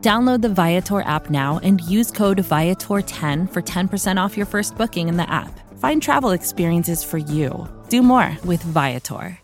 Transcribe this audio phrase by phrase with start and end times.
[0.00, 5.08] Download the Viator app now and use code Viator10 for 10% off your first booking
[5.08, 5.58] in the app.
[5.80, 7.68] Find travel experiences for you.
[7.88, 9.38] Do more with Viator.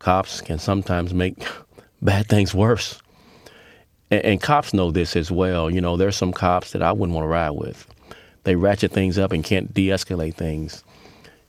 [0.00, 1.46] Cops can sometimes make
[2.02, 3.00] bad things worse.
[4.10, 5.70] And, and cops know this as well.
[5.70, 7.86] You know, there's some cops that I wouldn't want to ride with.
[8.42, 10.82] They ratchet things up and can't de escalate things,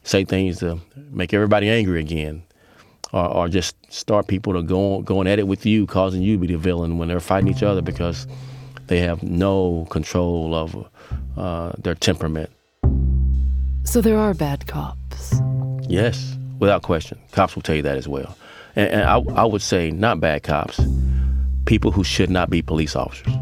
[0.04, 2.44] say things to make everybody angry again
[3.14, 6.40] or, or just start people to go going at it with you, causing you to
[6.40, 8.28] be the villain when they're fighting each other because
[8.88, 10.86] they have no control of
[11.38, 12.50] uh, their temperament.
[13.86, 15.36] So there are bad cops.
[15.88, 17.20] Yes, without question.
[17.32, 18.36] Cops will tell you that as well.
[18.76, 20.82] And, and I, I would say not bad cops,
[21.66, 23.34] people who should not be police officers.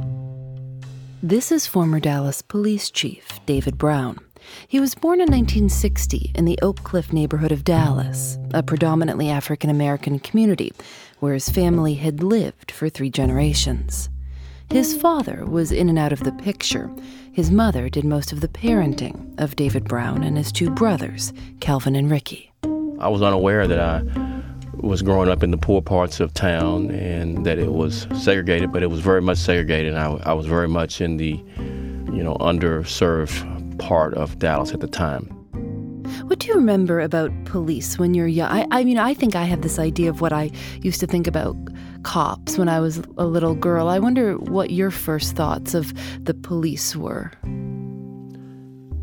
[1.23, 4.17] This is former Dallas police chief David Brown.
[4.67, 9.69] He was born in 1960 in the Oak Cliff neighborhood of Dallas, a predominantly African
[9.69, 10.73] American community
[11.19, 14.09] where his family had lived for three generations.
[14.71, 16.89] His father was in and out of the picture.
[17.31, 21.95] His mother did most of the parenting of David Brown and his two brothers, Calvin
[21.95, 22.51] and Ricky.
[22.99, 24.01] I was unaware that I
[24.75, 28.81] was growing up in the poor parts of town and that it was segregated, but
[28.81, 29.93] it was very much segregated.
[29.95, 34.87] I, I was very much in the, you know, underserved part of Dallas at the
[34.87, 35.25] time.
[36.27, 38.49] What do you remember about police when you're young?
[38.49, 41.27] I, I mean, I think I have this idea of what I used to think
[41.27, 41.57] about
[42.03, 43.89] cops when I was a little girl.
[43.89, 45.93] I wonder what your first thoughts of
[46.23, 47.31] the police were.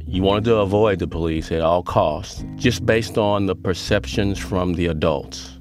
[0.07, 4.75] You wanted to avoid the police at all costs, just based on the perceptions from
[4.75, 5.59] the adults.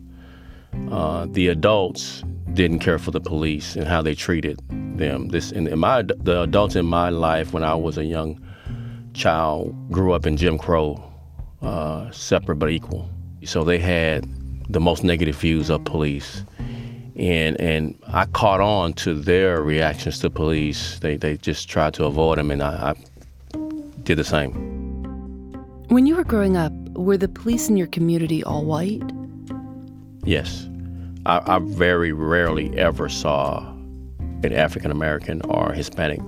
[0.89, 2.23] Uh, the adults
[2.53, 4.61] didn't care for the police and how they treated
[4.97, 5.29] them.
[5.29, 8.39] This in, in my the adults in my life when I was a young
[9.17, 11.03] child grew up in Jim Crow,
[11.61, 13.09] uh, separate but equal.
[13.43, 14.29] So they had
[14.69, 16.43] the most negative views of police.
[17.15, 20.99] And and I caught on to their reactions to police.
[20.99, 23.59] They they just tried to avoid them, and I, I
[24.03, 24.53] did the same.
[25.87, 29.01] When you were growing up, were the police in your community all white?
[30.25, 30.69] Yes.
[31.25, 33.65] I, I very rarely ever saw
[34.43, 36.19] an African American or Hispanic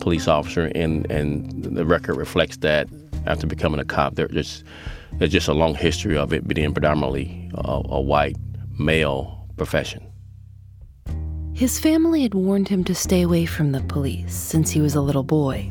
[0.00, 2.88] police officer, and and the record reflects that.
[3.26, 4.64] After becoming a cop, there's just
[5.18, 8.36] there's just a long history of it being predominantly a, a white
[8.78, 10.10] male profession.
[11.52, 15.02] His family had warned him to stay away from the police since he was a
[15.02, 15.70] little boy.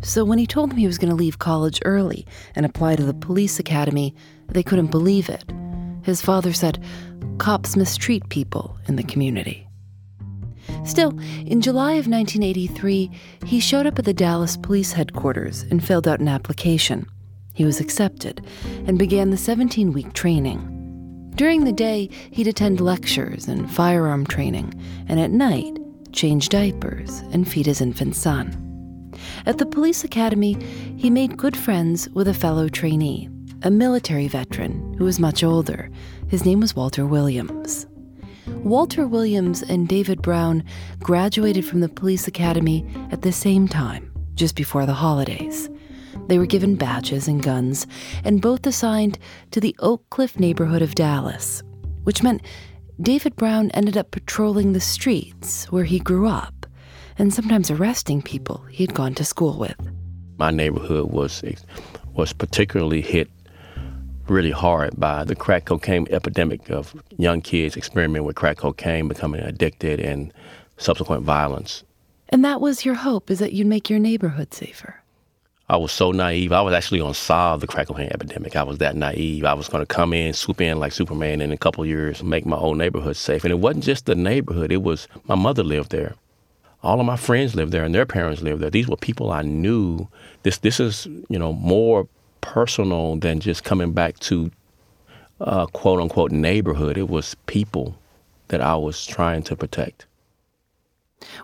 [0.00, 3.04] So when he told them he was going to leave college early and apply to
[3.04, 4.14] the police academy,
[4.48, 5.44] they couldn't believe it.
[6.02, 6.82] His father said,
[7.38, 9.65] Cops mistreat people in the community.
[10.84, 13.10] Still, in July of 1983,
[13.44, 17.06] he showed up at the Dallas police headquarters and filled out an application.
[17.54, 18.44] He was accepted
[18.86, 20.72] and began the 17 week training.
[21.34, 24.72] During the day, he'd attend lectures and firearm training,
[25.08, 25.78] and at night,
[26.12, 28.62] change diapers and feed his infant son.
[29.44, 30.54] At the police academy,
[30.96, 33.28] he made good friends with a fellow trainee,
[33.62, 35.90] a military veteran who was much older.
[36.28, 37.86] His name was Walter Williams.
[38.48, 40.64] Walter Williams and David Brown
[41.00, 45.68] graduated from the police academy at the same time, just before the holidays.
[46.28, 47.86] They were given badges and guns,
[48.24, 49.18] and both assigned
[49.52, 51.62] to the Oak Cliff neighborhood of Dallas,
[52.04, 52.42] which meant
[53.00, 56.66] David Brown ended up patrolling the streets where he grew up
[57.18, 59.76] and sometimes arresting people he had gone to school with.
[60.38, 61.42] My neighborhood was
[62.14, 63.30] was particularly hit
[64.28, 69.40] really hard by the crack cocaine epidemic of young kids experimenting with crack cocaine, becoming
[69.40, 70.32] addicted, and
[70.76, 71.84] subsequent violence.
[72.28, 75.02] And that was your hope, is that you'd make your neighborhood safer.
[75.68, 76.52] I was so naive.
[76.52, 78.54] I was actually going to solve the crack cocaine epidemic.
[78.54, 79.44] I was that naive.
[79.44, 82.46] I was going to come in, swoop in like Superman, in a couple years make
[82.46, 83.42] my old neighborhood safe.
[83.42, 84.70] And it wasn't just the neighborhood.
[84.70, 86.14] It was my mother lived there.
[86.84, 88.70] All of my friends lived there, and their parents lived there.
[88.70, 90.06] These were people I knew.
[90.44, 92.06] This this is you know more
[92.46, 94.50] personal than just coming back to
[95.40, 96.96] uh, quote unquote neighborhood.
[96.96, 97.98] It was people
[98.48, 100.06] that I was trying to protect.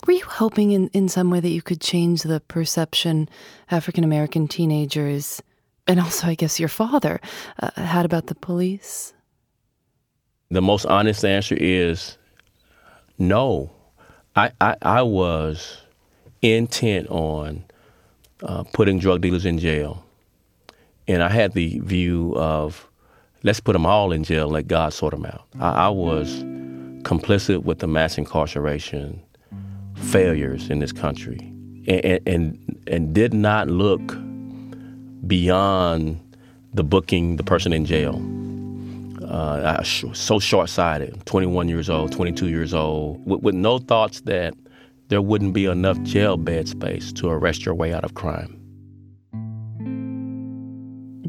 [0.06, 3.28] Were you hoping in, in some way that you could change the perception
[3.70, 5.42] African American teenagers,
[5.86, 7.20] and also, I guess, your father,
[7.60, 9.12] uh, had about the police?
[10.50, 12.16] The most honest answer is
[13.18, 13.72] no.
[14.36, 15.78] I, I, I was
[16.42, 17.64] intent on
[18.42, 20.04] uh, putting drug dealers in jail.
[21.08, 22.88] And I had the view of
[23.42, 25.46] let's put them all in jail, let God sort them out.
[25.58, 26.42] I, I was
[27.02, 29.20] complicit with the mass incarceration
[29.96, 31.38] failures in this country
[31.86, 34.16] and, and, and did not look
[35.26, 36.20] beyond
[36.74, 38.20] the booking the person in jail.
[39.28, 44.54] Uh, so short-sighted, 21 years old, 22 years old, with, with no thoughts that
[45.08, 48.61] there wouldn't be enough jail bed space to arrest your way out of crime.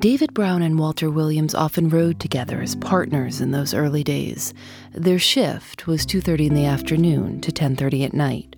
[0.03, 4.53] David Brown and Walter Williams often rode together as partners in those early days.
[4.91, 8.57] Their shift was 2:30 in the afternoon to 10:30 at night.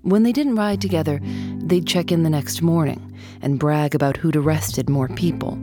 [0.00, 1.20] When they didn't ride together,
[1.58, 5.56] they'd check in the next morning and brag about who'd arrested more people.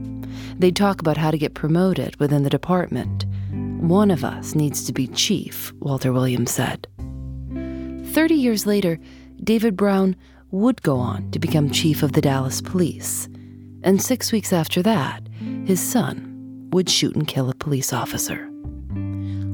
[0.57, 3.25] They'd talk about how to get promoted within the department.
[3.81, 6.87] One of us needs to be chief, Walter Williams said.
[8.13, 8.97] Thirty years later,
[9.43, 10.15] David Brown
[10.51, 13.27] would go on to become chief of the Dallas police.
[13.81, 15.27] And six weeks after that,
[15.65, 18.49] his son would shoot and kill a police officer.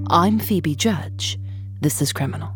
[0.10, 1.38] I'm Phoebe Judge.
[1.81, 2.50] This is Criminal.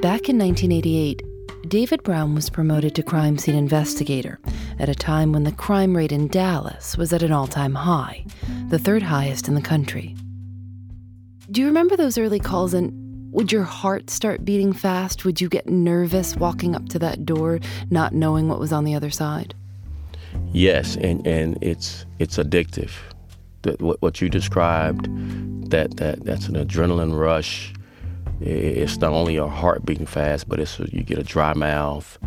[0.00, 1.22] Back in 1988,
[1.68, 4.40] David Brown was promoted to crime scene investigator
[4.82, 8.24] at a time when the crime rate in Dallas was at an all time high,
[8.68, 10.16] the third highest in the country.
[11.52, 12.92] Do you remember those early calls and
[13.32, 15.24] would your heart start beating fast?
[15.24, 18.94] Would you get nervous walking up to that door, not knowing what was on the
[18.94, 19.54] other side?
[20.52, 22.90] Yes, and, and it's it's addictive.
[23.78, 25.06] What, what you described,
[25.70, 27.72] that, that that's an adrenaline rush
[28.44, 32.18] it's not only your heart beating fast, but it's you get a dry mouth.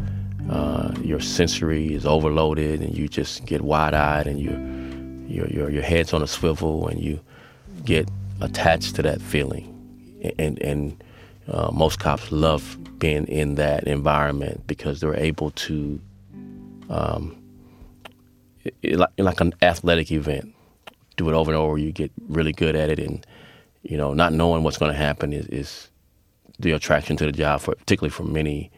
[0.49, 4.51] Uh, your sensory is overloaded, and you just get wide-eyed, and you,
[5.27, 7.19] your your your head's on a swivel, and you
[7.83, 8.07] get
[8.41, 9.71] attached to that feeling.
[10.37, 11.03] And and
[11.47, 15.99] uh, most cops love being in that environment because they're able to,
[16.89, 17.35] um,
[18.63, 20.53] it, it, like, like an athletic event,
[21.17, 21.77] do it over and over.
[21.77, 23.25] You get really good at it, and
[23.81, 25.89] you know, not knowing what's going to happen is, is
[26.59, 28.71] the attraction to the job, for, particularly for many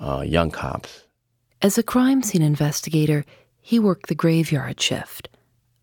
[0.00, 1.03] uh, young cops.
[1.64, 3.24] As a crime scene investigator,
[3.62, 5.30] he worked the graveyard shift.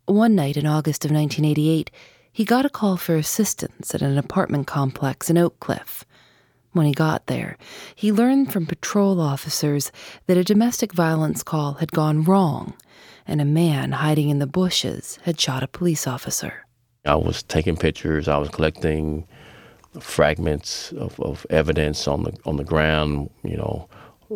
[0.06, 1.90] One night in August of 1988,
[2.32, 6.04] he got a call for assistance at an apartment complex in Oak Cliff.
[6.70, 7.58] When he got there,
[7.96, 9.90] he learned from patrol officers
[10.28, 12.74] that a domestic violence call had gone wrong
[13.26, 16.64] and a man hiding in the bushes had shot a police officer.
[17.04, 19.26] I was taking pictures, I was collecting
[19.98, 23.88] fragments of, of evidence on the on the ground, you know,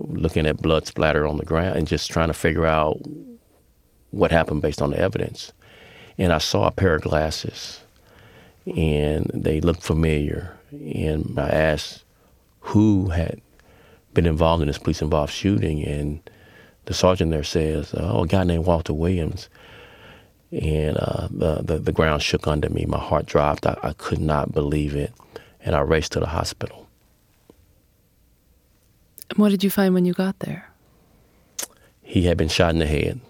[0.08, 3.00] looking at blood splatter on the ground and just trying to figure out
[4.10, 5.52] what happened based on the evidence.
[6.18, 7.80] And I saw a pair of glasses
[8.66, 10.56] and they looked familiar.
[10.70, 12.04] And I asked
[12.60, 13.40] who had
[14.14, 16.20] been involved in this police involved shooting and
[16.86, 19.48] the sergeant there says, "Oh, a guy named Walter Williams."
[20.52, 22.84] And uh, the, the, the ground shook under me.
[22.86, 23.66] My heart dropped.
[23.66, 25.12] I, I could not believe it
[25.66, 26.85] and I raced to the hospital.
[29.34, 30.68] What did you find when you got there?
[32.02, 33.20] He had been shot in the head,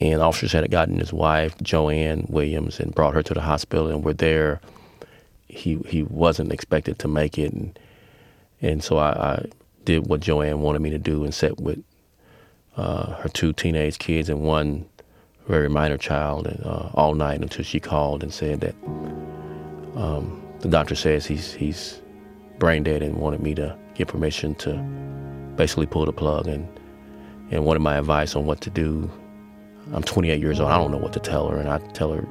[0.00, 4.04] and officers had gotten his wife, Joanne Williams, and brought her to the hospital, and
[4.04, 4.60] were there.
[5.48, 7.78] He he wasn't expected to make it, and
[8.60, 9.46] and so I, I
[9.84, 11.82] did what Joanne wanted me to do and sat with
[12.76, 14.86] uh, her two teenage kids and one
[15.48, 18.74] very minor child uh, all night until she called and said that
[19.96, 22.00] um, the doctor says he's he's
[22.58, 24.74] brain dead and wanted me to get permission to
[25.56, 26.66] basically pull the plug and
[27.50, 29.10] and wanted my advice on what to do.
[29.92, 30.70] I'm 28 years old.
[30.70, 32.22] I don't know what to tell her, and I tell her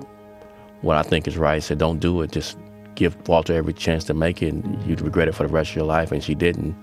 [0.82, 1.56] what I think is right.
[1.56, 2.32] I said, "Don't do it.
[2.32, 2.58] Just
[2.96, 4.54] give Walter every chance to make it.
[4.54, 6.76] And you'd regret it for the rest of your life." And she didn't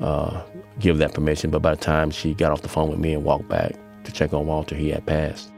[0.00, 0.42] uh,
[0.80, 1.50] give that permission.
[1.50, 3.74] But by the time she got off the phone with me and walked back
[4.04, 4.74] to check on Walter.
[4.74, 5.52] He had passed.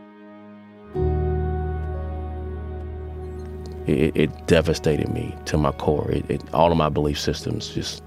[3.86, 6.10] It, it devastated me to my core.
[6.10, 8.02] It, it, all of my belief systems just,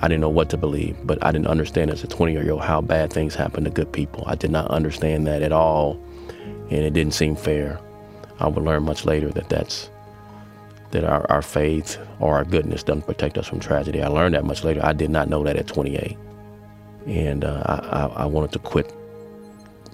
[0.00, 2.62] I didn't know what to believe, but I didn't understand as a 20 year old
[2.62, 4.24] how bad things happen to good people.
[4.26, 6.00] I did not understand that at all,
[6.70, 7.78] and it didn't seem fair.
[8.38, 9.90] I would learn much later that that's
[10.92, 14.02] that our, our faith or our goodness doesn't protect us from tragedy.
[14.02, 14.80] I learned that much later.
[14.84, 16.16] I did not know that at 28.
[17.06, 18.94] And uh, I, I wanted to quit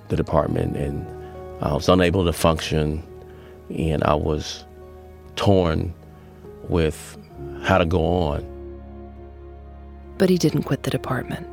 [0.09, 1.07] the department, and
[1.63, 3.03] I was unable to function,
[3.71, 4.65] and I was
[5.39, 5.95] torn
[6.69, 7.17] with
[7.63, 8.45] how to go on.
[10.19, 11.47] But he didn't quit the department.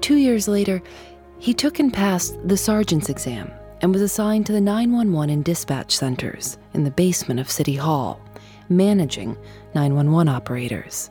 [0.00, 0.80] Two years later,
[1.38, 3.50] he took and passed the sergeant's exam
[3.82, 8.20] and was assigned to the 911 and dispatch centers in the basement of City Hall
[8.68, 9.36] managing
[9.74, 11.10] 911 operators.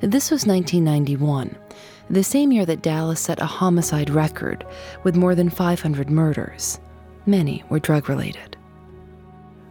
[0.00, 1.54] This was 1991,
[2.08, 4.66] the same year that Dallas set a homicide record
[5.04, 6.80] with more than 500 murders.
[7.26, 8.56] Many were drug related.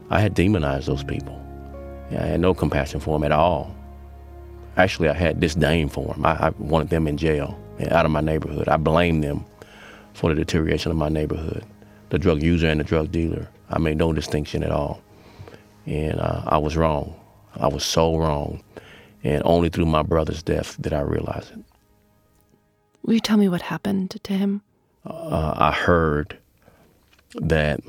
[0.10, 1.44] I had demonized those people.
[2.12, 3.76] I had no compassion for them at all.
[4.78, 6.26] Actually, I had disdain for them.
[6.26, 7.60] I, I wanted them in jail,
[7.92, 8.68] out of my neighborhood.
[8.68, 9.46] I blamed them
[10.14, 11.64] for the deterioration of my neighborhood.
[12.10, 13.48] The drug user and the drug dealer.
[13.70, 15.02] I made no distinction at all.
[15.86, 17.20] And uh, I was wrong.
[17.56, 18.64] I was so wrong.
[19.24, 21.60] And only through my brother's death did I realize it.
[23.04, 24.62] Will you tell me what happened to him?
[25.06, 26.38] Uh, I heard
[27.36, 27.82] that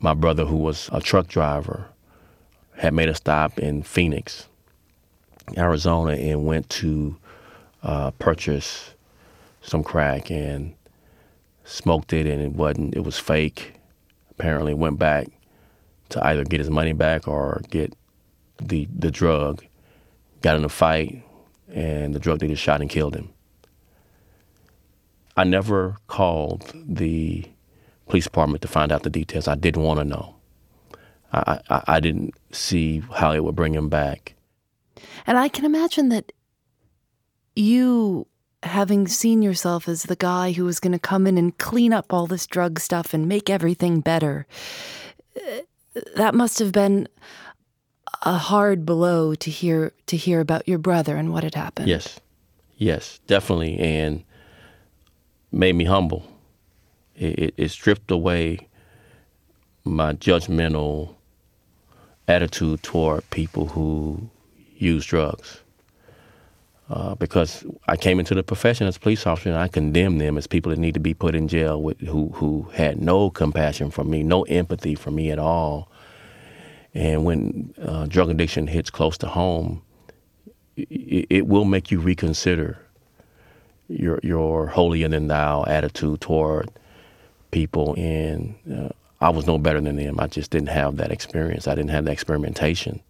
[0.00, 1.88] my brother, who was a truck driver,
[2.82, 4.48] had made a stop in Phoenix,
[5.56, 7.16] Arizona, and went to
[7.84, 8.94] uh, purchase
[9.60, 10.74] some crack and
[11.62, 12.96] smoked it, and it wasn't.
[12.96, 13.74] It was fake.
[14.32, 15.28] Apparently, went back
[16.08, 17.94] to either get his money back or get
[18.60, 19.64] the the drug.
[20.40, 21.22] Got in a fight,
[21.72, 23.32] and the drug dealer shot and killed him.
[25.36, 27.48] I never called the
[28.08, 29.46] police department to find out the details.
[29.46, 30.34] I didn't want to know.
[31.32, 34.34] I, I, I didn't see how it would bring him back.
[35.26, 36.32] And I can imagine that
[37.54, 38.26] you
[38.62, 42.12] having seen yourself as the guy who was going to come in and clean up
[42.12, 44.46] all this drug stuff and make everything better
[46.14, 47.08] that must have been
[48.22, 51.88] a hard blow to hear to hear about your brother and what had happened.
[51.88, 52.20] Yes,
[52.76, 54.24] yes, definitely, and
[55.50, 56.26] made me humble.
[57.16, 58.68] It, it, it stripped away
[59.84, 61.16] my judgmental
[62.28, 64.30] attitude toward people who
[64.76, 65.60] use drugs.
[66.90, 70.36] Uh, because I came into the profession as a police officer and I condemned them
[70.36, 73.90] as people that need to be put in jail with, who, who had no compassion
[73.90, 75.88] for me, no empathy for me at all.
[76.92, 79.82] And when uh, drug addiction hits close to home,
[80.76, 82.78] it, it, will make you reconsider
[83.88, 86.70] your your holier than thou attitude toward
[87.50, 87.94] people.
[87.96, 88.88] And uh,
[89.22, 90.18] I was no better than them.
[90.18, 91.68] I just didn't have that experience.
[91.68, 93.00] I didn't have that experimentation.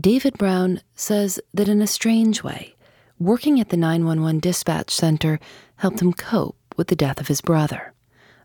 [0.00, 2.76] David Brown says that in a strange way,
[3.18, 5.40] working at the 911 dispatch center
[5.76, 7.92] helped him cope with the death of his brother.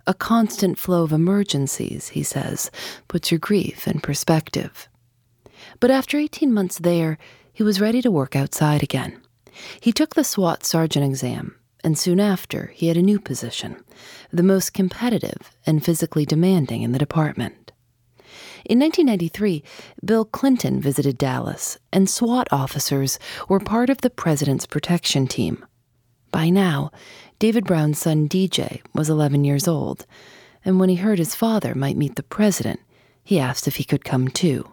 [0.07, 2.71] A constant flow of emergencies, he says,
[3.07, 4.89] puts your grief in perspective.
[5.79, 7.17] But after 18 months there,
[7.53, 9.21] he was ready to work outside again.
[9.79, 13.83] He took the SWAT sergeant exam, and soon after, he had a new position,
[14.31, 17.71] the most competitive and physically demanding in the department.
[18.65, 19.63] In 1993,
[20.03, 23.17] Bill Clinton visited Dallas, and SWAT officers
[23.47, 25.65] were part of the president's protection team.
[26.31, 26.91] By now,
[27.39, 30.05] David Brown's son DJ was 11 years old,
[30.65, 32.81] and when he heard his father might meet the president,
[33.23, 34.69] he asked if he could come too.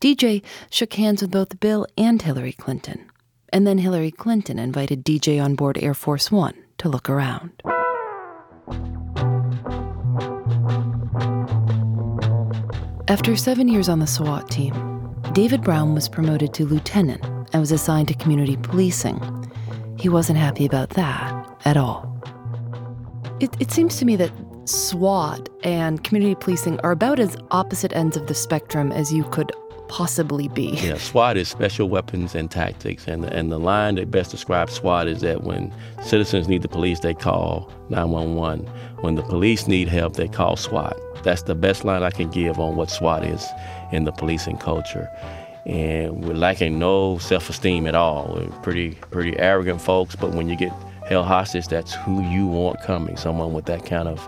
[0.00, 3.10] DJ shook hands with both Bill and Hillary Clinton,
[3.52, 7.62] and then Hillary Clinton invited DJ on board Air Force One to look around.
[13.08, 14.74] After seven years on the SWAT team,
[15.32, 19.50] David Brown was promoted to lieutenant and was assigned to community policing.
[19.98, 22.04] He wasn't happy about that at all.
[23.40, 24.32] It, it seems to me that
[24.64, 29.52] SWAT and community policing are about as opposite ends of the spectrum as you could
[29.88, 30.70] possibly be.
[30.82, 35.08] Yeah, SWAT is special weapons and tactics, and and the line that best describes SWAT
[35.08, 35.72] is that when
[36.04, 38.66] citizens need the police, they call 911.
[39.00, 40.96] When the police need help, they call SWAT.
[41.22, 43.46] That's the best line I can give on what SWAT is
[43.92, 45.08] in the policing culture.
[45.66, 48.32] And we're lacking no self-esteem at all.
[48.34, 50.72] We're pretty, pretty arrogant folks, but when you get
[51.06, 54.26] held hostage, that's who you want coming, someone with that kind of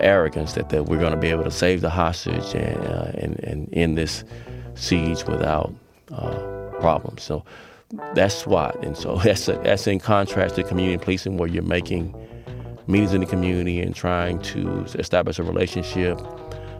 [0.00, 3.38] arrogance that, that we're going to be able to save the hostage and, uh, and,
[3.40, 4.24] and end this
[4.74, 5.72] siege without
[6.12, 7.22] uh, problems.
[7.22, 7.44] So
[8.14, 8.82] that's SWAT.
[8.84, 12.14] And so that's, a, that's in contrast to community policing where you're making
[12.86, 16.18] meetings in the community and trying to establish a relationship.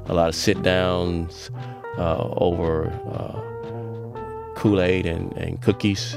[0.06, 1.50] A lot of sit downs
[1.98, 6.14] uh, over uh, Kool Aid and, and cookies,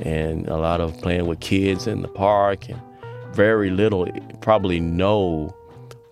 [0.00, 2.80] and a lot of playing with kids in the park, and
[3.32, 4.08] very little,
[4.40, 5.54] probably no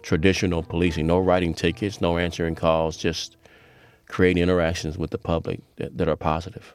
[0.02, 3.36] traditional policing, no writing tickets, no answering calls, just
[4.08, 6.74] creating interactions with the public that, that are positive.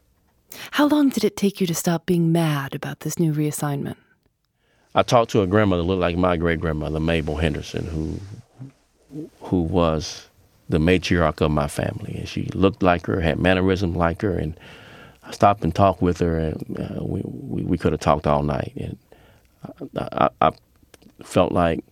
[0.72, 3.96] How long did it take you to stop being mad about this new reassignment?
[4.96, 8.20] I talked to a grandmother looked like my great grandmother, Mabel Henderson, who
[9.42, 10.28] who was
[10.70, 14.60] the matriarch of my family, and she looked like her, had mannerisms like her, and
[15.24, 18.44] I stopped and talked with her, and uh, we, we, we could have talked all
[18.44, 18.98] night, and
[19.98, 20.52] I, I, I
[21.24, 21.84] felt like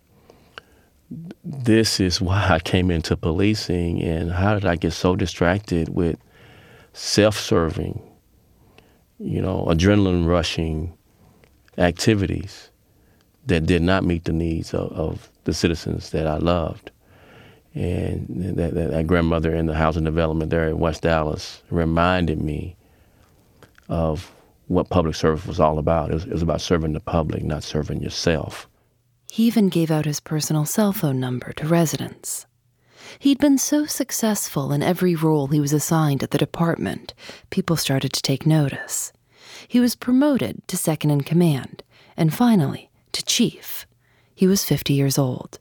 [1.44, 6.18] this is why I came into policing, and how did I get so distracted with
[6.92, 8.02] self-serving,
[9.18, 10.96] you know, adrenaline rushing
[11.78, 12.70] activities
[13.46, 16.90] that did not meet the needs of, of the citizens that I loved.
[17.74, 22.74] And that, that, that, grandmother in the housing development there in West Dallas reminded me
[23.88, 24.32] of
[24.68, 26.10] what public service was all about.
[26.10, 28.66] It was, it was about serving the public, not serving yourself.
[29.36, 32.46] He even gave out his personal cell phone number to residents.
[33.18, 37.12] He'd been so successful in every role he was assigned at the department,
[37.50, 39.12] people started to take notice.
[39.68, 41.82] He was promoted to second in command,
[42.16, 43.86] and finally to chief.
[44.34, 45.58] He was 50 years old.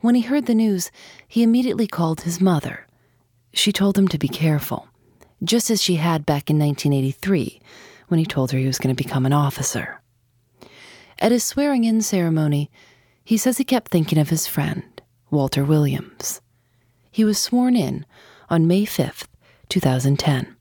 [0.00, 0.90] When he heard the news,
[1.28, 2.88] he immediately called his mother.
[3.52, 4.88] She told him to be careful,
[5.44, 7.60] just as she had back in 1983
[8.08, 10.00] when he told her he was going to become an officer.
[11.22, 12.70] At his swearing in ceremony,
[13.22, 16.40] he says he kept thinking of his friend, Walter Williams.
[17.10, 18.06] He was sworn in
[18.48, 19.26] on May 5th,
[19.68, 20.56] 2010.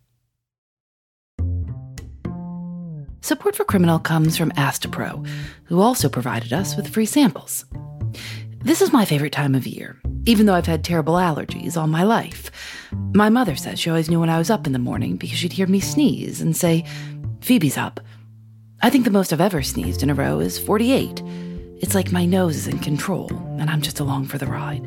[3.22, 5.26] Support for Criminal comes from Astepro,
[5.64, 7.64] who also provided us with free samples.
[8.58, 12.04] This is my favorite time of year, even though I've had terrible allergies all my
[12.04, 12.52] life.
[13.14, 15.54] My mother says she always knew when I was up in the morning because she'd
[15.54, 16.86] hear me sneeze and say,
[17.40, 18.02] Phoebe's up.
[18.82, 21.22] I think the most I've ever sneezed in a row is 48.
[21.82, 24.84] It's like my nose is in control, and I'm just along for the ride.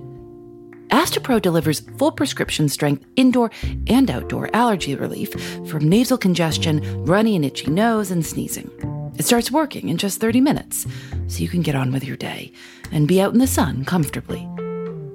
[0.89, 3.51] Astepro delivers full prescription strength indoor
[3.89, 5.35] and outdoor allergy relief
[5.69, 8.71] from nasal congestion, runny and itchy nose, and sneezing.
[9.19, 10.87] It starts working in just 30 minutes,
[11.29, 12.51] so you can get on with your day
[12.93, 14.49] and be out in the sun comfortably.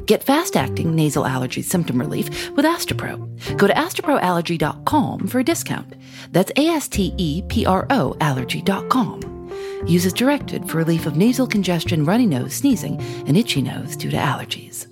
[0.08, 3.58] Get fast acting nasal allergy symptom relief with Astepro.
[3.58, 5.96] Go to asteproallergy.com for a discount.
[6.32, 9.52] That's A S T E P R O allergy.com.
[9.86, 14.10] Use as directed for relief of nasal congestion, runny nose, sneezing, and itchy nose due
[14.10, 14.88] to allergies.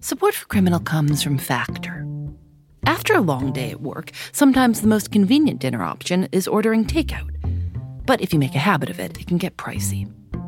[0.00, 2.06] Support for Criminal comes from Factor.
[2.84, 7.30] After a long day at work, sometimes the most convenient dinner option is ordering takeout.
[8.04, 10.12] But if you make a habit of it, it can get pricey.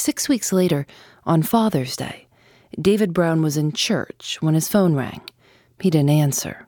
[0.00, 0.86] Six weeks later,
[1.26, 2.26] on Father's Day,
[2.80, 5.20] David Brown was in church when his phone rang.
[5.78, 6.66] He didn't answer.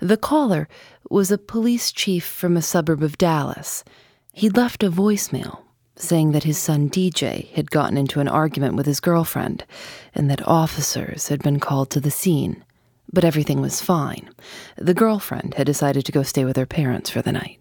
[0.00, 0.68] The caller
[1.08, 3.84] was a police chief from a suburb of Dallas.
[4.32, 5.60] He'd left a voicemail
[5.94, 9.64] saying that his son DJ had gotten into an argument with his girlfriend
[10.12, 12.64] and that officers had been called to the scene.
[13.12, 14.30] But everything was fine.
[14.76, 17.60] The girlfriend had decided to go stay with her parents for the night.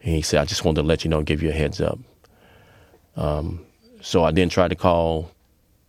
[0.00, 1.98] And he said, I just wanted to let you know, give you a heads up.
[3.16, 3.66] Um,
[4.00, 5.30] so I then tried to call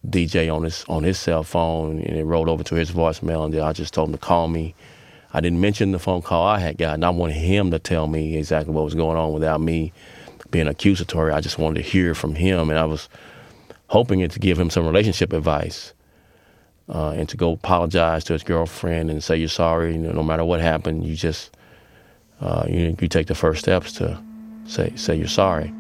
[0.08, 3.46] DJ on his on his cell phone, and it rolled over to his voicemail.
[3.46, 4.76] And then I just told him to call me.
[5.34, 7.04] I didn't mention the phone call I had gotten.
[7.06, 9.94] I wanted him to tell me exactly what was going on without me
[10.50, 11.32] being accusatory.
[11.32, 13.08] I just wanted to hear from him, and I was
[13.88, 15.94] hoping it to give him some relationship advice.
[16.90, 19.94] Uh, and to go apologize to his girlfriend and say you're sorry.
[19.94, 21.56] You know, no matter what happened, you just
[22.42, 24.22] uh, you you take the first steps to
[24.66, 25.72] say say you're sorry.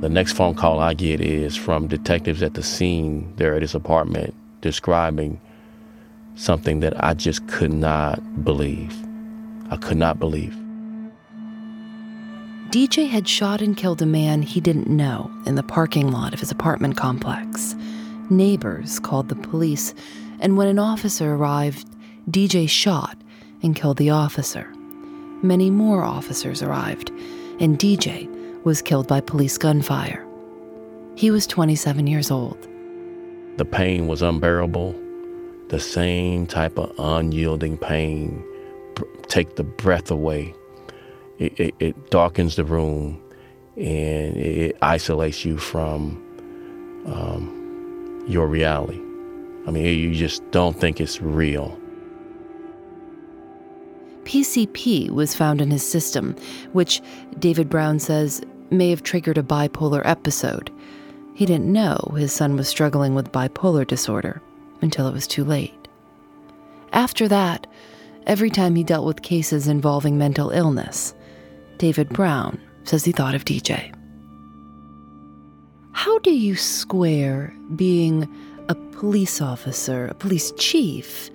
[0.00, 3.74] The next phone call I get is from detectives at the scene there at his
[3.74, 5.40] apartment describing
[6.34, 8.94] something that I just could not believe.
[9.70, 10.54] I could not believe.
[12.68, 16.40] DJ had shot and killed a man he didn't know in the parking lot of
[16.40, 17.74] his apartment complex.
[18.28, 19.94] Neighbors called the police,
[20.40, 21.88] and when an officer arrived,
[22.30, 23.16] DJ shot
[23.62, 24.70] and killed the officer.
[25.42, 27.10] Many more officers arrived,
[27.60, 28.35] and DJ
[28.66, 30.26] was killed by police gunfire.
[31.14, 32.58] He was 27 years old.
[33.58, 34.92] The pain was unbearable.
[35.68, 38.44] The same type of unyielding pain
[39.28, 40.52] take the breath away.
[41.38, 43.22] It, it, it darkens the room
[43.76, 46.20] and it isolates you from
[47.06, 49.00] um, your reality.
[49.68, 51.78] I mean, you just don't think it's real.
[54.24, 56.34] PCP was found in his system,
[56.72, 57.00] which
[57.38, 60.70] David Brown says may have triggered a bipolar episode.
[61.34, 64.40] He didn't know his son was struggling with bipolar disorder
[64.80, 65.88] until it was too late.
[66.92, 67.66] After that,
[68.26, 71.14] every time he dealt with cases involving mental illness,
[71.78, 73.92] David Brown says he thought of DJ.
[75.92, 78.28] How do you square being
[78.68, 81.30] a police officer, a police chief,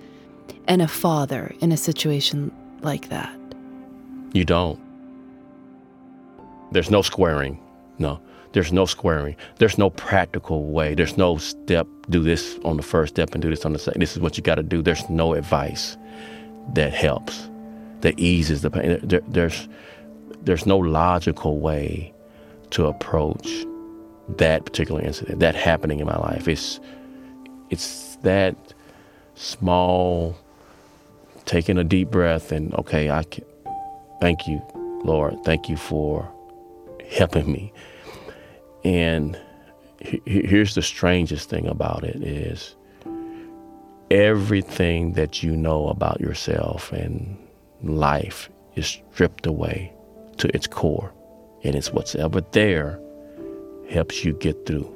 [0.66, 3.36] and a father in a situation like that?
[4.32, 4.80] You don't.
[6.72, 7.58] There's no squaring.
[7.98, 8.20] No.
[8.52, 9.36] There's no squaring.
[9.56, 10.94] There's no practical way.
[10.94, 14.00] There's no step, do this on the first step and do this on the second.
[14.00, 14.82] This is what you got to do.
[14.82, 15.96] There's no advice
[16.74, 17.48] that helps,
[18.00, 19.00] that eases the pain.
[19.02, 19.68] There, there's,
[20.42, 22.12] there's no logical way
[22.70, 23.48] to approach
[24.36, 26.46] that particular incident, that happening in my life.
[26.46, 26.78] It's,
[27.70, 28.54] it's that
[29.34, 30.36] small,
[31.46, 33.44] taking a deep breath and, okay, I can,
[34.20, 34.62] thank you,
[35.04, 35.42] Lord.
[35.44, 36.30] Thank you for
[37.10, 37.72] helping me
[38.84, 39.38] and
[40.00, 42.74] here's the strangest thing about it is
[44.10, 47.36] everything that you know about yourself and
[47.82, 49.92] life is stripped away
[50.38, 51.12] to its core.
[51.64, 53.00] And it's what's ever there
[53.88, 54.88] helps you get through.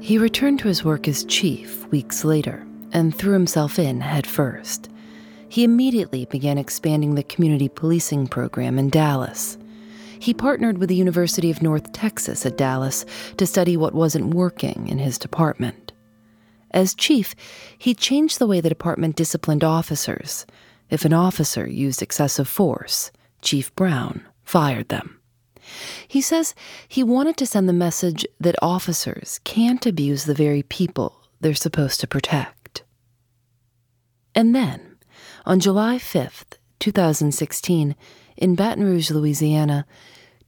[0.00, 4.89] He returned to his work as chief weeks later and threw himself in head first
[5.50, 9.58] he immediately began expanding the community policing program in Dallas.
[10.20, 13.04] He partnered with the University of North Texas at Dallas
[13.36, 15.92] to study what wasn't working in his department.
[16.70, 17.34] As chief,
[17.76, 20.46] he changed the way the department disciplined officers.
[20.88, 23.10] If an officer used excessive force,
[23.42, 25.18] Chief Brown fired them.
[26.06, 26.54] He says
[26.86, 31.98] he wanted to send the message that officers can't abuse the very people they're supposed
[32.00, 32.84] to protect.
[34.32, 34.89] And then,
[35.46, 37.94] on July 5th, 2016,
[38.36, 39.86] in Baton Rouge, Louisiana,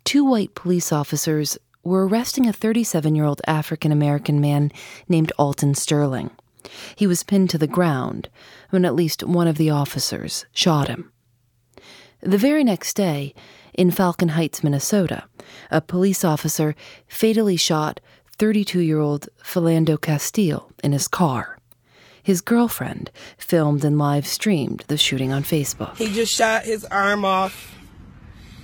[0.05, 4.71] two white police officers were arresting a 37 year old African American man
[5.09, 6.31] named Alton Sterling.
[6.97, 8.29] He was pinned to the ground
[8.71, 11.11] when at least one of the officers shot him.
[12.21, 13.35] The very next day,
[13.75, 15.25] in Falcon Heights, Minnesota,
[15.71, 16.75] a police officer
[17.09, 18.01] fatally shot
[18.39, 21.59] 32 year old Philando Castile in his car.
[22.23, 25.97] His girlfriend filmed and live streamed the shooting on Facebook.
[25.97, 27.75] He just shot his arm off.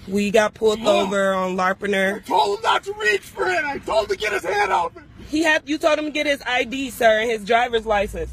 [0.07, 2.17] We got pulled over on Larpenteur.
[2.17, 3.65] I told him not to reach for it.
[3.65, 4.95] I told him to get his hand out.
[5.29, 8.31] He had you told him to get his ID, sir, and his driver's license.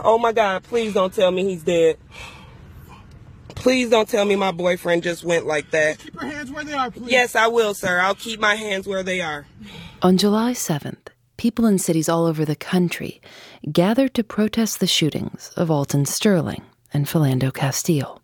[0.00, 0.62] Oh my God!
[0.62, 1.98] Please don't tell me he's dead.
[3.48, 5.98] Please don't tell me my boyfriend just went like that.
[5.98, 7.10] Keep your hands where they are, please.
[7.10, 8.00] Yes, I will, sir.
[8.00, 9.46] I'll keep my hands where they are.
[10.02, 11.08] On July 7th,
[11.42, 13.20] people in cities all over the country
[13.72, 16.62] gathered to protest the shootings of Alton Sterling
[16.94, 18.22] and Philando Castile.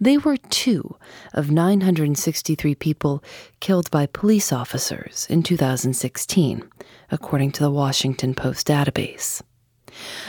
[0.00, 0.96] They were two
[1.34, 3.22] of 963 people
[3.60, 6.62] killed by police officers in 2016,
[7.10, 9.42] according to the Washington Post database.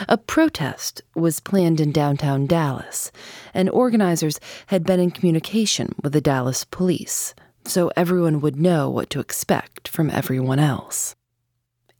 [0.06, 3.10] A protest was planned in downtown Dallas,
[3.54, 7.34] and organizers had been in communication with the Dallas police
[7.66, 11.16] so everyone would know what to expect from everyone else.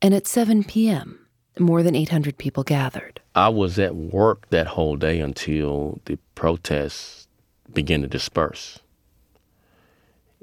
[0.04, 1.18] And at 7 p.m.,
[1.58, 3.22] more than 800 people gathered.
[3.34, 7.26] I was at work that whole day until the protests
[7.72, 8.80] began to disperse.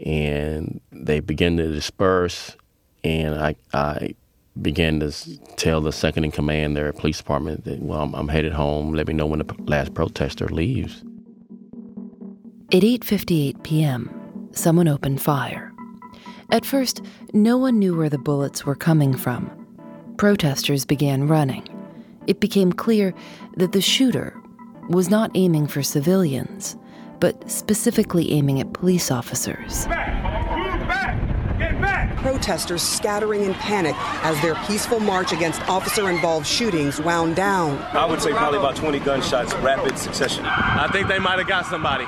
[0.03, 2.57] And they began to disperse,
[3.03, 4.15] and I, I
[4.59, 5.11] began to
[5.57, 8.93] tell the second in command there, at police department, that, well, I'm, I'm headed home.
[8.95, 11.03] Let me know when the last protester leaves.
[12.73, 15.70] At 8:58 p.m., someone opened fire.
[16.51, 17.01] At first,
[17.33, 19.49] no one knew where the bullets were coming from.
[20.17, 21.65] Protesters began running.
[22.27, 23.13] It became clear
[23.55, 24.35] that the shooter
[24.89, 26.75] was not aiming for civilians,
[27.21, 29.87] but specifically aiming at police officers.
[32.17, 37.77] Protesters scattering in panic as their peaceful march against officer involved shootings wound down.
[37.95, 40.45] I would say probably about 20 gunshots, rapid succession.
[40.45, 42.03] I think they might have got somebody.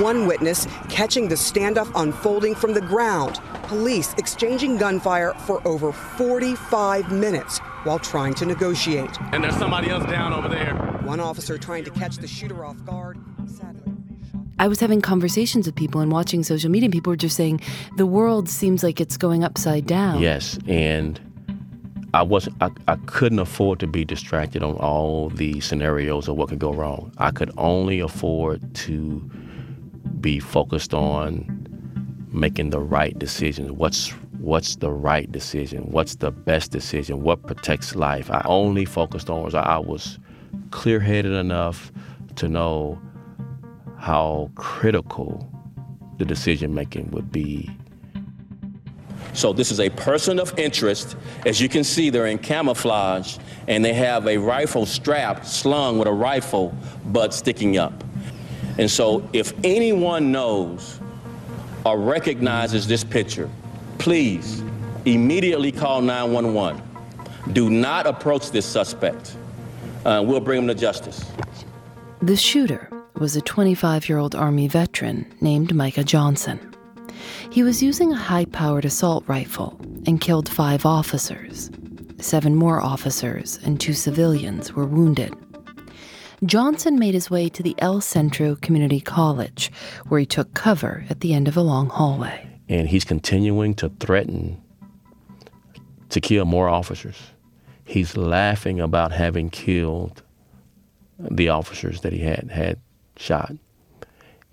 [0.00, 3.40] One witness catching the standoff unfolding from the ground.
[3.68, 9.10] Police exchanging gunfire for over 45 minutes while trying to negotiate.
[9.32, 10.74] And there's somebody else down over there.
[11.02, 13.18] One officer trying to catch the shooter off guard.
[14.58, 17.60] I was having conversations with people and watching social media, and people were just saying
[17.98, 20.22] the world seems like it's going upside down.
[20.22, 21.20] Yes, and
[22.14, 22.56] I wasn't.
[22.62, 26.72] I, I couldn't afford to be distracted on all the scenarios of what could go
[26.72, 27.12] wrong.
[27.18, 29.20] I could only afford to
[30.20, 31.67] be focused on
[32.32, 33.72] making the right decisions.
[33.72, 35.90] What's what's the right decision?
[35.90, 37.22] What's the best decision?
[37.22, 38.30] What protects life?
[38.30, 40.18] I only focused on was I was
[40.70, 41.92] clear-headed enough
[42.36, 43.00] to know
[43.98, 45.50] how critical
[46.18, 47.70] the decision making would be.
[49.32, 51.16] So this is a person of interest.
[51.46, 56.08] As you can see, they're in camouflage and they have a rifle strap slung with
[56.08, 56.74] a rifle
[57.06, 58.04] butt sticking up.
[58.78, 61.00] And so if anyone knows
[61.88, 63.48] or recognizes this picture,
[63.96, 64.62] please
[65.06, 66.82] immediately call 911.
[67.52, 69.34] Do not approach this suspect.
[70.04, 71.24] Uh, we'll bring him to justice.
[72.20, 76.60] The shooter was a 25 year old Army veteran named Micah Johnson.
[77.50, 81.70] He was using a high powered assault rifle and killed five officers.
[82.18, 85.34] Seven more officers and two civilians were wounded.
[86.44, 89.72] Johnson made his way to the El Centro Community College,
[90.06, 92.48] where he took cover at the end of a long hallway.
[92.68, 94.62] And he's continuing to threaten
[96.10, 97.16] to kill more officers.
[97.84, 100.22] He's laughing about having killed
[101.18, 102.78] the officers that he had had
[103.16, 103.52] shot.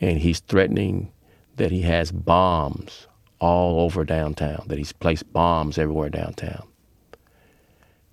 [0.02, 1.12] And he's threatening
[1.58, 3.08] that he has bombs
[3.40, 6.68] all over downtown, that he's placed bombs everywhere downtown.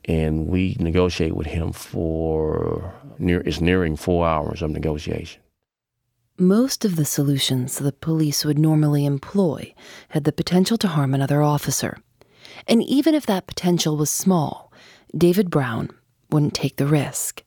[0.07, 5.41] And we negotiate with him for near it's nearing four hours of negotiation.
[6.39, 9.75] Most of the solutions the police would normally employ
[10.09, 11.99] had the potential to harm another officer.
[12.67, 14.73] And even if that potential was small,
[15.17, 15.91] David Brown
[16.31, 17.43] wouldn't take the risk.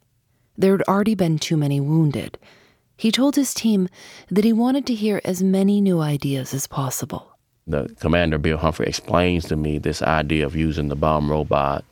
[0.57, 2.37] There had already been too many wounded.
[2.95, 3.89] He told his team
[4.29, 7.37] that he wanted to hear as many new ideas as possible.
[7.67, 11.83] The commander, Bill Humphrey, explains to me this idea of using the bomb robot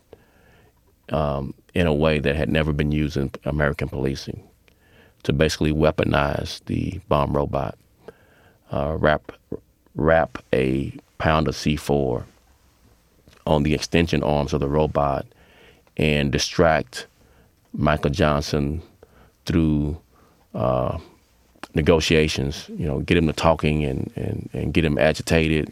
[1.09, 4.41] um, in a way that had never been used in American policing
[5.23, 7.77] to basically weaponize the bomb robot,
[8.71, 9.31] uh, wrap,
[9.95, 12.23] wrap a pound of C4
[13.45, 15.25] on the extension arms of the robot
[15.97, 17.07] and distract
[17.73, 18.81] Michael Johnson
[19.45, 19.97] through
[20.53, 20.97] uh,
[21.73, 25.71] negotiations, you know, get him to talking and, and, and get him agitated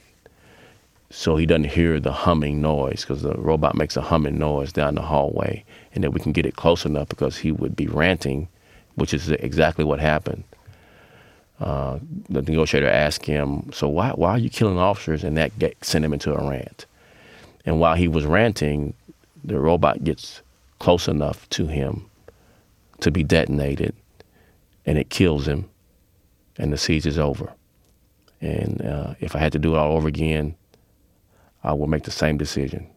[1.12, 4.96] so he doesn't hear the humming noise because the robot makes a humming noise down
[4.96, 8.48] the hallway and that we can get it close enough because he would be ranting,
[8.96, 10.44] which is exactly what happened.
[11.60, 15.84] Uh, the negotiator asked him, "So why why are you killing officers?" And that get,
[15.84, 16.86] sent him into a rant.
[17.66, 18.96] And while he was ranting,
[19.44, 20.42] the robot gets
[20.80, 22.10] close enough to him
[23.02, 23.94] to be detonated,
[24.86, 25.70] and it kills him,
[26.58, 27.52] and the siege is over.
[28.40, 30.56] And uh, if I had to do it all over again,
[31.64, 32.88] I will make the same decision.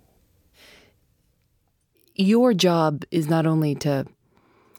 [2.15, 4.07] Your job is not only to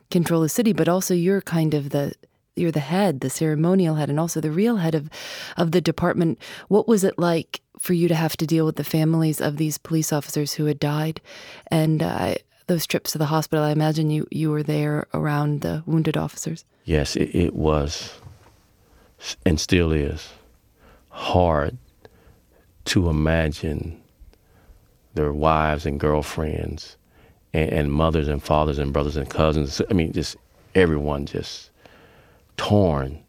[0.10, 2.14] control the city, but also you're kind of the
[2.56, 5.10] you're the head, the ceremonial head, and also the real head of
[5.58, 6.40] of the department.
[6.70, 9.78] What was it like for you to have to deal with the families of these
[9.78, 11.20] police officers who had died,
[11.68, 12.36] and uh,
[12.68, 13.66] those trips to the hospital?
[13.66, 16.64] I imagine you you were there around the wounded officers.
[16.86, 18.14] Yes, it, it was,
[19.46, 20.30] and still is,
[21.10, 21.78] hard
[22.86, 24.02] to imagine
[25.16, 26.98] their wives and girlfriends
[27.54, 29.82] and, and, mothers and fathers and brothers and cousins.
[29.90, 30.36] I mean, just
[30.76, 31.72] everyone just
[32.58, 33.20] torn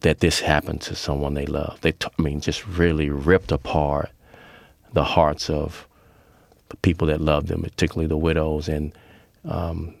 [0.00, 1.80] that this happened to someone they love.
[1.80, 4.10] They, t- I mean, just really ripped apart
[4.92, 5.86] the hearts of
[6.68, 8.68] the people that loved them, particularly the widows.
[8.68, 8.92] And
[9.44, 9.94] um,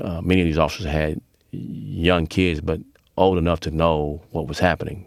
[0.00, 1.20] uh, many of these officers had
[1.52, 2.80] young kids, but
[3.16, 5.06] old enough to know what was happening.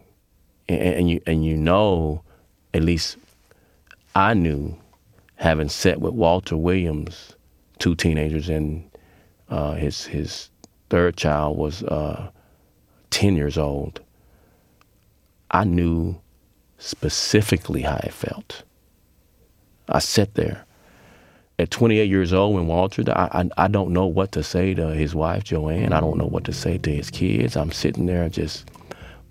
[0.69, 2.23] And, and you and you know,
[2.74, 3.18] at least
[4.16, 4.76] I knew,
[5.36, 7.36] having sat with Walter Williams,
[7.80, 8.90] two teenagers, and
[9.50, 10.50] uh, his his
[10.90, 12.30] third child was uh,
[13.10, 14.00] ten years old.
[15.52, 16.20] I knew
[16.78, 18.64] specifically how it felt.
[19.90, 20.66] I sat there
[21.60, 24.74] at 28 years old when Walter died, I, I, I, don't know what to say
[24.74, 25.94] to his wife, Joanne.
[25.94, 27.56] I don't know what to say to his kids.
[27.56, 28.70] I'm sitting there just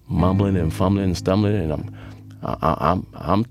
[0.09, 1.97] mumbling and fumbling and stumbling, and I'm,
[2.43, 3.47] I, I'm, I'm,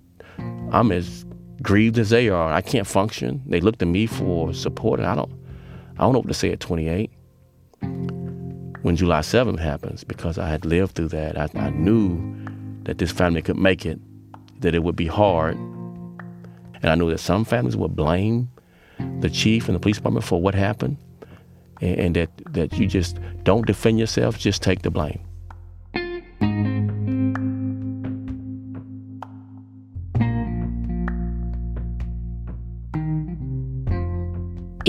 [0.71, 1.25] I'm as
[1.61, 2.51] grieved as they are.
[2.51, 3.41] I can't function.
[3.45, 4.99] They look to me for support.
[4.99, 5.31] and I don't,
[5.97, 7.11] I don't know what to say at 28
[8.81, 11.37] when July 7th happens because I had lived through that.
[11.37, 12.19] I, I knew
[12.83, 13.99] that this family could make it,
[14.61, 15.55] that it would be hard.
[15.55, 18.49] And I knew that some families would blame
[19.19, 20.97] the chief and the police department for what happened,
[21.79, 25.19] and, and that, that you just don't defend yourself, just take the blame.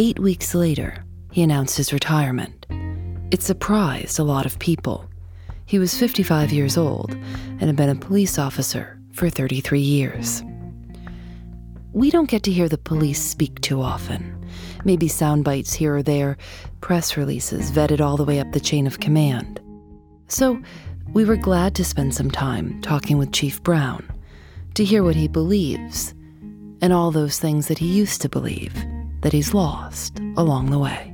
[0.04, 2.66] Eight weeks later, he announced his retirement.
[3.30, 5.08] It surprised a lot of people.
[5.64, 10.42] He was 55 years old and had been a police officer for 33 years.
[11.92, 14.44] We don't get to hear the police speak too often.
[14.84, 16.36] Maybe sound bites here or there,
[16.80, 19.60] press releases vetted all the way up the chain of command.
[20.26, 20.60] So,
[21.12, 24.04] we were glad to spend some time talking with Chief Brown
[24.74, 26.12] to hear what he believes
[26.80, 28.74] and all those things that he used to believe
[29.22, 31.08] that he's lost along the way.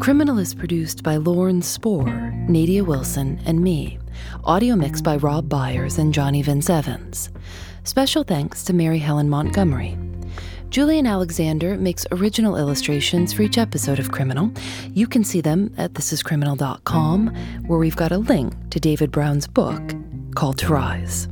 [0.00, 3.98] Criminal is produced by Lauren Spohr, Nadia Wilson, and me.
[4.44, 7.30] Audio mixed by Rob Byers and Johnny Vince Evans.
[7.84, 9.98] Special thanks to Mary Helen Montgomery.
[10.70, 14.50] Julienne Alexander makes original illustrations for each episode of Criminal.
[14.94, 17.26] You can see them at thisiscriminal.com,
[17.66, 19.82] where we've got a link to David Brown's book
[20.34, 21.28] called To Rise.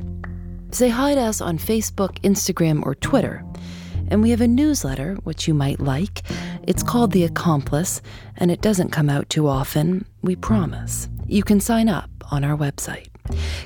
[0.71, 3.43] Say hi to us on Facebook, Instagram, or Twitter.
[4.09, 6.21] And we have a newsletter, which you might like.
[6.67, 8.01] It's called The Accomplice,
[8.37, 11.07] and it doesn't come out too often, we promise.
[11.31, 13.07] You can sign up on our website.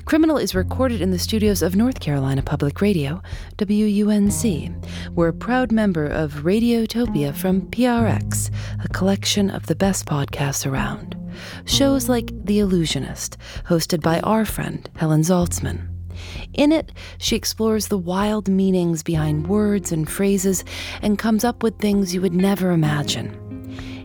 [0.04, 3.20] Criminal is recorded in the studios of North Carolina Public Radio,
[3.58, 4.72] WUNC.
[5.16, 8.52] We're a proud member of Radiotopia from PRX,
[8.84, 11.16] a collection of the best podcasts around.
[11.64, 15.88] Shows like The Allusionist, hosted by our friend Helen Zaltzman.
[16.52, 20.62] In it, she explores the wild meanings behind words and phrases
[21.02, 23.36] and comes up with things you would never imagine.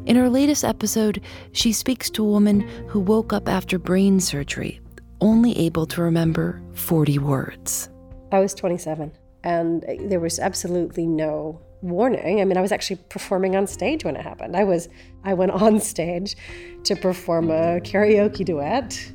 [0.06, 4.82] In her latest episode, she speaks to a woman who woke up after brain surgery,
[5.20, 7.90] only able to remember 40 words.
[8.32, 9.12] I was 27,
[9.44, 12.42] and there was absolutely no warning.
[12.42, 14.56] I mean, I was actually performing on stage when it happened.
[14.56, 14.90] I was
[15.24, 16.36] I went on stage
[16.84, 19.12] to perform a karaoke duet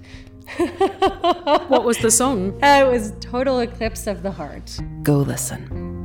[1.69, 2.53] what was the song?
[2.63, 4.79] Uh, it was Total Eclipse of the Heart.
[5.03, 5.96] Go listen.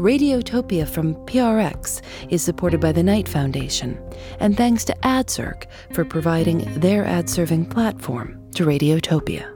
[0.00, 4.02] Radiotopia from PRX is supported by the Knight Foundation,
[4.38, 9.46] and thanks to AdZerk for providing their ad serving platform to Radiotopia.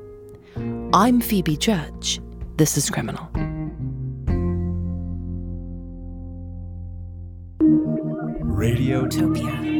[0.93, 2.21] I'm Phoebe Judge.
[2.59, 3.27] This is Criminal.
[8.43, 9.74] Radiotopia.